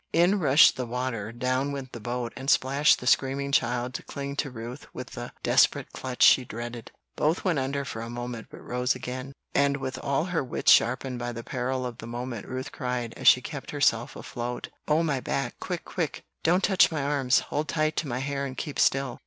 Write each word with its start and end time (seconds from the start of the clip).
In 0.13 0.39
rushed 0.39 0.77
the 0.77 0.87
water, 0.87 1.31
down 1.31 1.71
went 1.71 1.91
the 1.91 1.99
boat, 1.99 2.33
and 2.35 2.45
out 2.45 2.49
splashed 2.49 2.97
the 2.99 3.05
screaming 3.05 3.51
child 3.51 3.93
to 3.93 4.01
cling 4.01 4.35
to 4.37 4.49
Ruth 4.49 4.87
with 4.95 5.11
the 5.11 5.31
desperate 5.43 5.93
clutch 5.93 6.23
she 6.23 6.43
dreaded. 6.43 6.91
Both 7.15 7.45
went 7.45 7.59
under 7.59 7.85
for 7.85 8.01
a 8.01 8.09
moment, 8.09 8.47
but 8.49 8.63
rose 8.63 8.95
again; 8.95 9.31
and 9.53 9.77
with 9.77 9.99
all 10.03 10.25
her 10.33 10.43
wits 10.43 10.71
sharpened 10.71 11.19
by 11.19 11.31
the 11.33 11.43
peril 11.43 11.85
of 11.85 11.99
the 11.99 12.07
moment, 12.07 12.47
Ruth 12.47 12.71
cried, 12.71 13.13
as 13.15 13.27
she 13.27 13.41
kept 13.41 13.69
herself 13.69 14.15
afloat, 14.15 14.69
"On 14.87 15.05
my 15.05 15.19
back, 15.19 15.59
quick! 15.59 15.85
quick! 15.85 16.23
Don't 16.41 16.63
touch 16.63 16.91
my 16.91 17.03
arms; 17.03 17.41
hold 17.51 17.67
tight 17.67 17.95
to 17.97 18.07
my 18.07 18.17
hair, 18.21 18.43
and 18.43 18.57
keep 18.57 18.79
still." 18.79 19.19